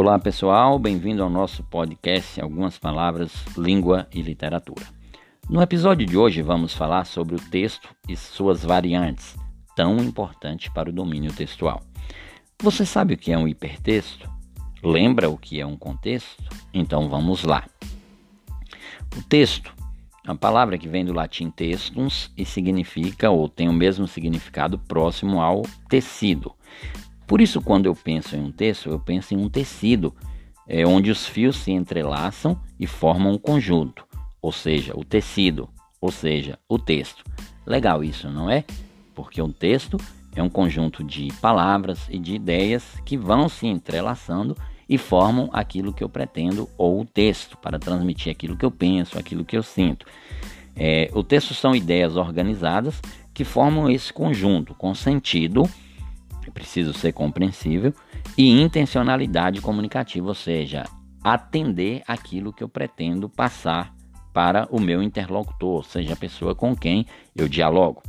[0.00, 4.86] Olá pessoal, bem-vindo ao nosso podcast Algumas Palavras, Língua e Literatura.
[5.50, 9.36] No episódio de hoje vamos falar sobre o texto e suas variantes,
[9.74, 11.82] tão importante para o domínio textual.
[12.62, 14.30] Você sabe o que é um hipertexto?
[14.84, 16.44] Lembra o que é um contexto?
[16.72, 17.64] Então vamos lá.
[19.16, 19.74] O texto
[20.24, 25.40] uma palavra que vem do latim textus e significa ou tem o mesmo significado próximo
[25.40, 26.54] ao tecido.
[27.28, 30.14] Por isso, quando eu penso em um texto, eu penso em um tecido,
[30.66, 34.06] é, onde os fios se entrelaçam e formam um conjunto,
[34.40, 35.68] ou seja, o tecido,
[36.00, 37.22] ou seja, o texto.
[37.66, 38.64] Legal isso, não é?
[39.14, 39.98] Porque um texto
[40.34, 44.56] é um conjunto de palavras e de ideias que vão se entrelaçando
[44.88, 49.18] e formam aquilo que eu pretendo, ou o texto, para transmitir aquilo que eu penso,
[49.18, 50.06] aquilo que eu sinto.
[50.74, 53.02] É, o texto são ideias organizadas
[53.34, 55.68] que formam esse conjunto com sentido
[56.48, 57.92] é preciso ser compreensível
[58.36, 60.84] e intencionalidade comunicativa, ou seja,
[61.22, 63.94] atender aquilo que eu pretendo passar
[64.32, 68.02] para o meu interlocutor, ou seja, a pessoa com quem eu dialogo.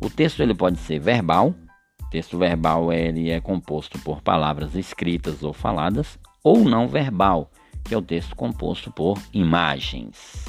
[0.00, 1.54] O texto ele pode ser verbal,
[2.00, 7.50] o texto verbal ele é composto por palavras escritas ou faladas, ou não verbal,
[7.84, 10.44] que é o texto composto por imagens.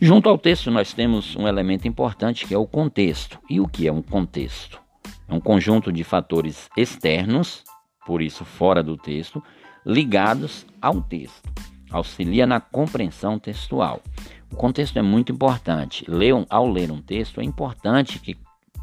[0.00, 3.38] Junto ao texto, nós temos um elemento importante que é o contexto.
[3.50, 4.87] E o que é um contexto?
[5.28, 7.62] É um conjunto de fatores externos,
[8.06, 9.42] por isso fora do texto,
[9.84, 11.48] ligados ao texto.
[11.90, 14.02] Auxilia na compreensão textual.
[14.50, 16.06] O contexto é muito importante.
[16.48, 18.36] ao ler um texto, é importante que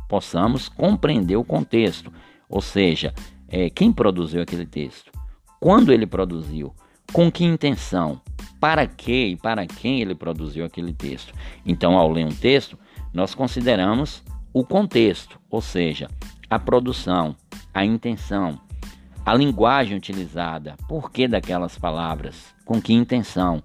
[0.08, 2.12] possamos compreender o contexto,
[2.48, 3.14] ou seja,
[3.48, 5.12] é, quem produziu aquele texto,
[5.60, 6.74] quando ele produziu,
[7.12, 8.22] com que intenção,
[8.60, 11.34] para que e para quem ele produziu aquele texto.
[11.66, 12.78] Então, ao ler um texto,
[13.14, 14.24] nós consideramos
[14.54, 16.08] o contexto, ou seja,
[16.56, 17.36] a produção,
[17.74, 18.58] a intenção,
[19.26, 23.62] a linguagem utilizada, por que daquelas palavras, com que intenção,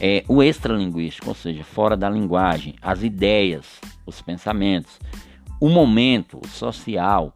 [0.00, 4.98] é, o extralinguístico, ou seja, fora da linguagem, as ideias, os pensamentos,
[5.60, 7.32] o momento social.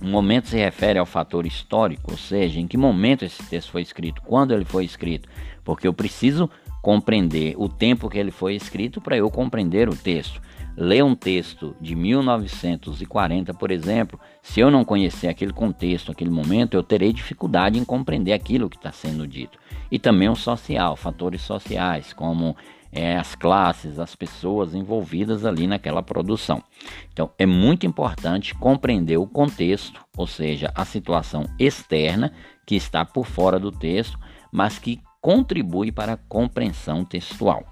[0.00, 3.82] O momento se refere ao fator histórico, ou seja, em que momento esse texto foi
[3.82, 5.28] escrito, quando ele foi escrito,
[5.62, 6.48] porque eu preciso
[6.86, 10.40] compreender o tempo que ele foi escrito para eu compreender o texto
[10.76, 16.74] ler um texto de 1940, por exemplo, se eu não conhecer aquele contexto, aquele momento,
[16.74, 19.58] eu terei dificuldade em compreender aquilo que está sendo dito.
[19.90, 22.54] E também o social, fatores sociais, como
[22.92, 26.62] é, as classes, as pessoas envolvidas ali naquela produção.
[27.10, 32.32] Então, é muito importante compreender o contexto, ou seja, a situação externa
[32.66, 34.18] que está por fora do texto,
[34.52, 37.64] mas que contribui para a compreensão textual.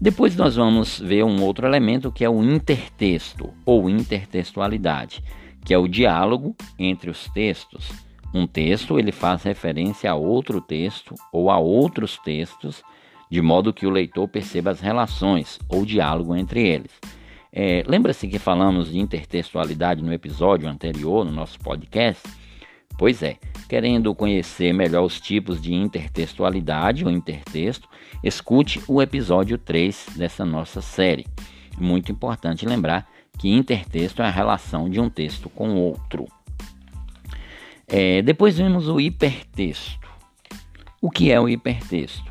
[0.00, 5.22] Depois nós vamos ver um outro elemento que é o intertexto ou intertextualidade,
[5.66, 7.92] que é o diálogo entre os textos.
[8.32, 12.82] Um texto ele faz referência a outro texto ou a outros textos,
[13.30, 16.92] de modo que o leitor perceba as relações ou diálogo entre eles.
[17.52, 22.26] É, Lembra-se que falamos de intertextualidade no episódio anterior, no nosso podcast?
[22.98, 23.36] Pois é,
[23.68, 27.88] querendo conhecer melhor os tipos de intertextualidade ou intertexto,
[28.22, 31.26] escute o episódio 3 dessa nossa série.
[31.78, 33.08] Muito importante lembrar
[33.38, 36.26] que intertexto é a relação de um texto com outro.
[37.88, 40.08] É, depois vemos o hipertexto.
[41.00, 42.30] O que é o hipertexto?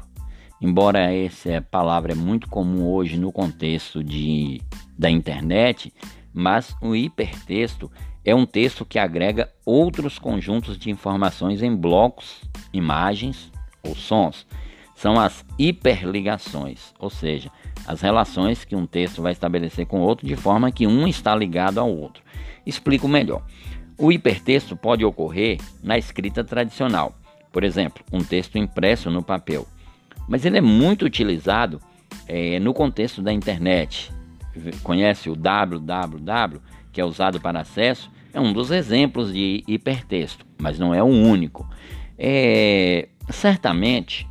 [0.61, 4.61] Embora essa palavra é muito comum hoje no contexto de,
[4.97, 5.91] da internet,
[6.33, 7.91] mas o hipertexto
[8.23, 13.51] é um texto que agrega outros conjuntos de informações em blocos, imagens
[13.83, 14.45] ou sons.
[14.95, 17.51] São as hiperligações, ou seja,
[17.87, 21.79] as relações que um texto vai estabelecer com outro de forma que um está ligado
[21.79, 22.21] ao outro.
[22.65, 23.43] Explico melhor.
[23.97, 27.15] O hipertexto pode ocorrer na escrita tradicional,
[27.51, 29.67] por exemplo, um texto impresso no papel,
[30.27, 31.81] mas ele é muito utilizado
[32.27, 34.11] é, no contexto da internet.
[34.83, 36.61] Conhece o www?
[36.91, 41.07] que é usado para acesso, é um dos exemplos de hipertexto, mas não é o
[41.07, 41.67] único.
[42.17, 44.27] É, certamente,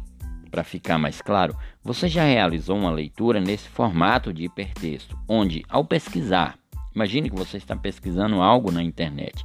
[0.50, 5.84] para ficar mais claro, você já realizou uma leitura nesse formato de hipertexto, onde, ao
[5.84, 6.58] pesquisar,
[6.94, 9.44] imagine que você está pesquisando algo na internet,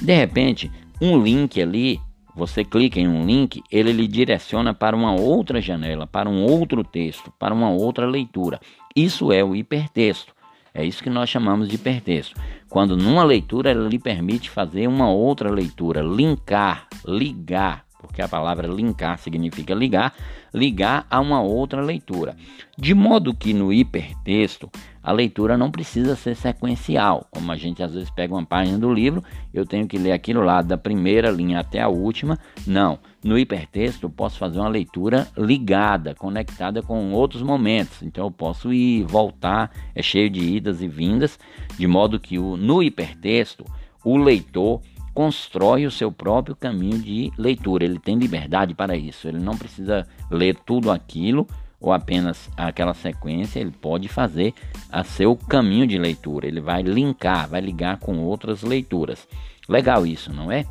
[0.00, 2.00] de repente, um link ali,
[2.34, 6.84] você clica em um link, ele lhe direciona para uma outra janela, para um outro
[6.84, 8.60] texto, para uma outra leitura.
[8.98, 10.34] Isso é o hipertexto.
[10.74, 12.34] É isso que nós chamamos de hipertexto.
[12.68, 18.66] Quando numa leitura ela lhe permite fazer uma outra leitura, linkar, ligar, porque a palavra
[18.66, 20.12] linkar significa ligar,
[20.52, 22.36] ligar a uma outra leitura.
[22.76, 24.68] De modo que no hipertexto
[25.00, 28.92] a leitura não precisa ser sequencial, como a gente às vezes pega uma página do
[28.92, 29.22] livro,
[29.54, 32.36] eu tenho que ler aquilo lá da primeira linha até a última.
[32.66, 38.02] Não, no hipertexto eu posso fazer uma leitura ligada, conectada com outros momentos.
[38.02, 41.38] Então eu posso ir, voltar, é cheio de idas e vindas,
[41.76, 43.64] de modo que o, no hipertexto
[44.04, 44.80] o leitor
[45.12, 47.84] constrói o seu próprio caminho de leitura.
[47.84, 49.26] Ele tem liberdade para isso.
[49.26, 51.46] Ele não precisa ler tudo aquilo
[51.80, 54.52] ou apenas aquela sequência, ele pode fazer
[54.90, 56.46] a seu caminho de leitura.
[56.46, 59.28] Ele vai linkar, vai ligar com outras leituras.
[59.68, 60.64] Legal isso, não é?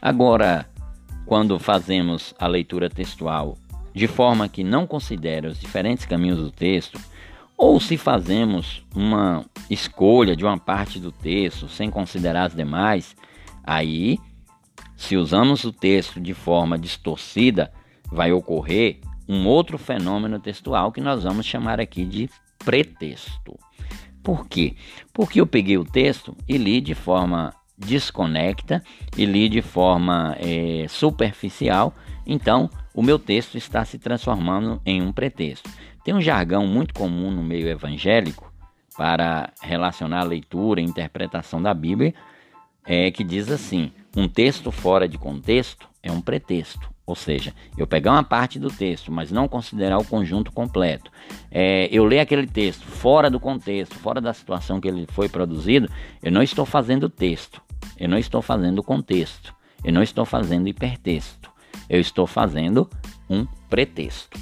[0.00, 0.66] Agora,
[1.34, 3.58] quando fazemos a leitura textual
[3.92, 6.96] de forma que não considera os diferentes caminhos do texto,
[7.58, 13.16] ou se fazemos uma escolha de uma parte do texto sem considerar as demais,
[13.64, 14.16] aí,
[14.96, 17.72] se usamos o texto de forma distorcida,
[18.08, 23.58] vai ocorrer um outro fenômeno textual que nós vamos chamar aqui de pretexto.
[24.22, 24.76] Por quê?
[25.12, 28.82] Porque eu peguei o texto e li de forma desconecta
[29.16, 31.94] e li de forma é, superficial,
[32.26, 35.68] então o meu texto está se transformando em um pretexto.
[36.04, 38.52] Tem um jargão muito comum no meio evangélico
[38.96, 42.14] para relacionar a leitura e interpretação da Bíblia,
[42.86, 46.94] é, que diz assim: um texto fora de contexto é um pretexto.
[47.06, 51.10] Ou seja, eu pegar uma parte do texto, mas não considerar o conjunto completo.
[51.50, 55.90] É, eu ler aquele texto fora do contexto, fora da situação que ele foi produzido,
[56.22, 57.60] eu não estou fazendo texto,
[57.98, 59.54] eu não estou fazendo contexto,
[59.84, 61.50] eu não estou fazendo hipertexto,
[61.88, 62.88] eu estou fazendo
[63.28, 64.38] um pretexto.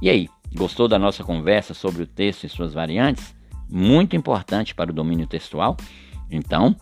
[0.00, 3.34] E aí, gostou da nossa conversa sobre o texto e suas variantes?
[3.68, 5.76] Muito importante para o domínio textual?
[6.30, 6.76] Então,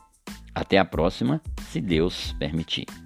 [0.54, 1.40] até a próxima,
[1.70, 3.03] se Deus permitir.